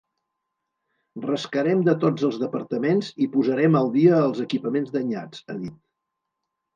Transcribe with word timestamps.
Rascarem 1.25 1.83
de 1.89 1.93
tots 2.03 2.25
els 2.29 2.39
departaments 2.43 3.11
i 3.25 3.27
posarem 3.35 3.77
al 3.81 3.91
dia 3.97 4.15
els 4.29 4.41
equipaments 4.47 4.89
danyats, 4.97 5.45
ha 5.55 5.59
dit. 5.61 5.77